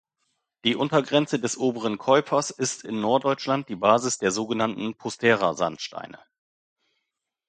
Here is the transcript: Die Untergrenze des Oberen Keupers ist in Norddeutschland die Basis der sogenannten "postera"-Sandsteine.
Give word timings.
Die 0.65 0.75
Untergrenze 0.75 1.39
des 1.39 1.57
Oberen 1.57 1.99
Keupers 1.99 2.49
ist 2.49 2.83
in 2.83 3.01
Norddeutschland 3.01 3.69
die 3.69 3.75
Basis 3.75 4.17
der 4.17 4.31
sogenannten 4.31 4.95
"postera"-Sandsteine. 4.95 6.17